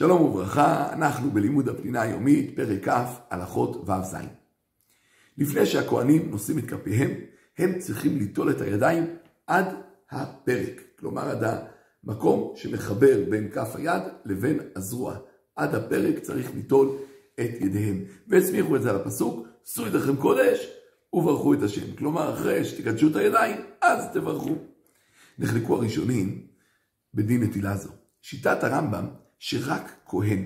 [0.00, 2.92] שלום וברכה, אנחנו בלימוד הפנינה היומית, פרק כ',
[3.30, 4.16] הלכות ו"ז.
[5.38, 7.10] לפני שהכוהנים נושאים את כפיהם,
[7.58, 9.16] הם צריכים ליטול את הידיים
[9.46, 9.66] עד
[10.10, 11.44] הפרק, כלומר עד
[12.04, 15.16] המקום שמחבר בין כף היד לבין הזרוע.
[15.56, 16.88] עד הפרק צריך ליטול
[17.34, 18.04] את ידיהם.
[18.28, 20.68] והסמיכו את זה על הפסוק, שאו ידיכם קודש
[21.12, 21.96] וברכו את השם.
[21.96, 24.54] כלומר, אחרי שתקדשו את הידיים, אז תברכו.
[25.38, 26.46] נחלקו הראשונים
[27.14, 27.90] בדין נטילה זו.
[28.22, 29.06] שיטת הרמב"ם
[29.40, 30.44] שרק כהן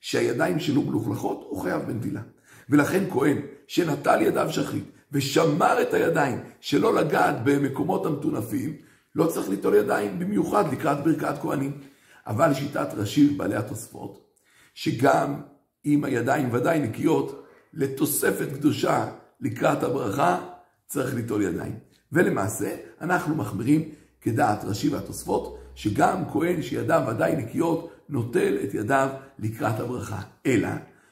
[0.00, 2.20] שהידיים שלו מלוכלכות הוא חייב בנטילה.
[2.68, 8.76] ולכן כהן שנטל ידיו שחית ושמר את הידיים שלא לגעת במקומות המטונפים,
[9.14, 11.80] לא צריך ליטול ידיים במיוחד לקראת ברכת כהנים.
[12.26, 14.30] אבל שיטת רש"י ובעלי התוספות,
[14.74, 15.40] שגם
[15.86, 19.06] אם הידיים ודאי נקיות, לתוספת קדושה
[19.40, 20.38] לקראת הברכה,
[20.86, 21.78] צריך ליטול ידיים.
[22.12, 23.88] ולמעשה, אנחנו מחמירים
[24.20, 30.20] כדעת רש"י והתוספות, שגם כהן שידיו ודאי נקיות, נוטל את ידיו לקראת הברכה.
[30.46, 30.68] אלא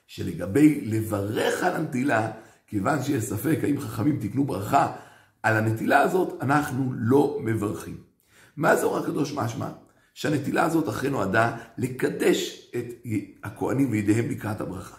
[0.06, 2.30] שלגבי לברך על הנטילה,
[2.66, 4.92] כיוון שיש ספק האם חכמים תקנו ברכה
[5.42, 7.96] על הנטילה הזאת, אנחנו לא מברכים.
[8.56, 9.68] מה זה אור הקדוש משמע?
[10.14, 13.06] שהנטילה הזאת אחרי נועדה לקדש את
[13.44, 14.96] הכהנים וידיהם לקראת הברכה.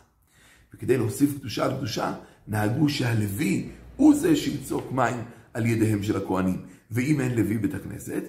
[0.74, 2.14] וכדי להוסיף קדושה על קדושה,
[2.48, 6.66] נהגו שהלוי הוא זה שיצוק מים על ידיהם של הכהנים.
[6.92, 8.24] ואם אין לוי בית הכנסת,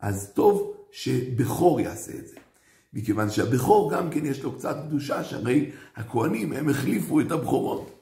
[0.00, 2.36] אז טוב שבכור יעשה את זה.
[2.92, 7.98] מכיוון שהבכור גם כן יש לו קצת קדושה, שהרי הכהנים הם החליפו את הבכורות.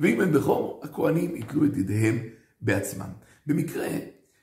[0.00, 2.18] ואם הם בכור, הכהנים יתלו את ידיהם
[2.60, 3.10] בעצמם.
[3.46, 3.88] במקרה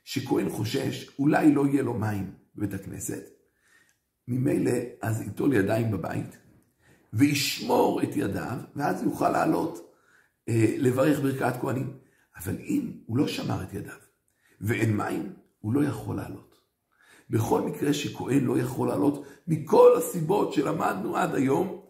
[0.04, 3.30] שכהן חושש, אולי לא יהיה לו מים בבית הכנסת,
[4.28, 6.38] ממילא אז ייטול ידיים בבית,
[7.14, 9.94] וישמור את ידיו, ואז יוכל לעלות
[10.50, 11.94] אה, לברך ברכת כהנים.
[12.38, 13.94] אבל אם הוא לא שמר את ידיו,
[14.62, 16.51] ואין מים, הוא לא יכול לעלות.
[17.32, 21.82] בכל מקרה שכהן לא יכול לעלות, מכל הסיבות שלמדנו עד היום,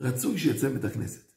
[0.00, 1.32] רצוי שיצא מבית הכנסת.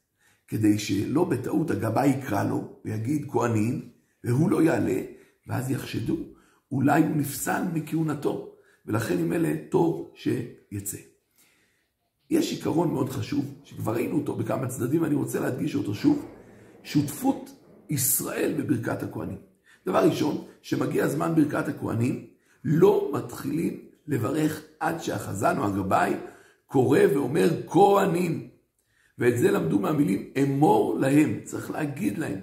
[0.48, 3.90] כדי שלא בטעות הגבאי יקרא לו ויגיד כהנים,
[4.24, 5.02] והוא לא יעלה,
[5.48, 6.18] ואז יחשדו,
[6.72, 8.56] אולי הוא נפסל מכהונתו,
[8.86, 10.98] ולכן עם אלה טוב שיצא.
[12.30, 16.26] יש עיקרון מאוד חשוב, שכבר ראינו אותו בכמה צדדים, ואני רוצה להדגיש אותו שוב,
[16.84, 17.50] שותפות
[17.90, 19.38] ישראל בברכת הכהנים.
[19.86, 22.26] דבר ראשון, שמגיע זמן ברכת הכהנים,
[22.64, 26.14] לא מתחילים לברך עד שהחזן או הגבאי
[26.68, 28.50] קורא ואומר כהנים.
[29.18, 32.40] ואת זה למדו מהמילים אמור להם, צריך להגיד להם.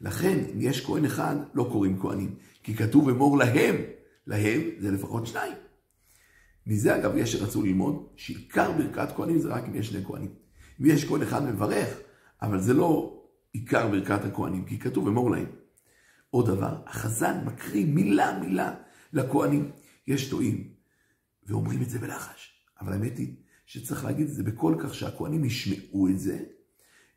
[0.00, 2.34] לכן, אם יש כהן אחד, לא קוראים כהנים.
[2.62, 3.76] כי כתוב אמור להם,
[4.26, 5.52] להם זה לפחות שניים.
[6.66, 10.30] מזה אגב יש שרצו ללמוד שעיקר ברכת כהנים זה רק אם יש שני כהנים.
[10.80, 12.00] אם יש כהן אחד מברך,
[12.42, 13.22] אבל זה לא
[13.52, 15.46] עיקר ברכת הכהנים, כי כתוב אמור להם.
[16.30, 18.74] עוד דבר, החזן מקריא מילה מילה
[19.14, 19.70] לכהנים.
[20.06, 20.68] יש טועים,
[21.46, 22.54] ואומרים את זה בלחש.
[22.80, 23.34] אבל האמת היא
[23.66, 26.44] שצריך להגיד את זה בקול כך שהכהנים ישמעו את זה,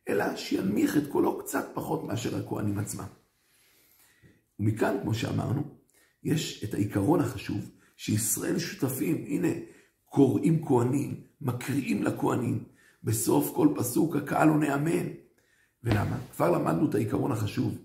[0.10, 3.08] אלא שינמיך את קולו קצת פחות מאשר הכהנים עצמם.
[4.60, 5.64] ומכאן, כמו שאמרנו,
[6.24, 9.48] יש את העיקרון החשוב, שישראל שותפים, הנה,
[10.06, 12.64] קוראים כהנים, מקריאים לכהנים,
[13.04, 15.08] בסוף כל פסוק הקהל עונה אמן.
[15.84, 16.18] ולמה?
[16.36, 17.78] כבר למדנו את העיקרון החשוב,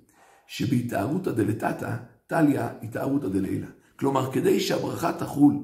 [0.46, 1.96] שבהתארותא דלתתא,
[2.26, 3.66] טליה התארותא דלילה.
[4.02, 5.54] כלומר, כדי שהברכה תחול,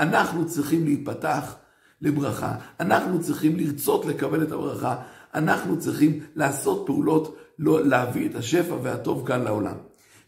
[0.00, 1.56] אנחנו צריכים להיפתח
[2.00, 5.02] לברכה, אנחנו צריכים לרצות לקבל את הברכה,
[5.34, 9.76] אנחנו צריכים לעשות פעולות לא להביא את השפע והטוב כאן לעולם.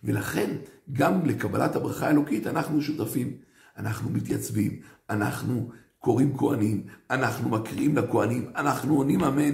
[0.05, 0.51] ולכן,
[0.93, 3.37] גם לקבלת הברכה האלוקית אנחנו שותפים.
[3.79, 9.53] אנחנו מתייצבים, אנחנו קוראים כהנים, אנחנו מקריאים לכהנים, אנחנו עונים אמן,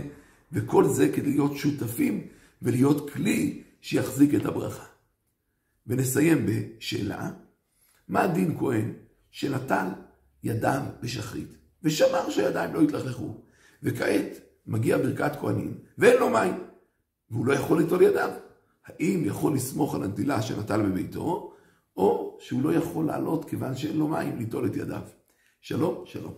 [0.52, 2.26] וכל זה כדי להיות שותפים
[2.62, 4.84] ולהיות כלי שיחזיק את הברכה.
[5.86, 7.30] ונסיים בשאלה,
[8.08, 8.92] מה דין כהן
[9.30, 9.86] שנטל
[10.42, 13.34] ידיו בשחרית ושמר שהידיים לא יתלכלכו,
[13.82, 16.54] וכעת מגיע ברכת כהנים ואין לו מים,
[17.30, 18.30] והוא לא יכול ליטול ידיו?
[18.86, 21.52] האם יכול לסמוך על הנטילה שנטל בביתו,
[21.96, 25.02] או שהוא לא יכול לעלות כיוון שאין לו מים ליטול את ידיו?
[25.60, 26.34] שלום, שלום.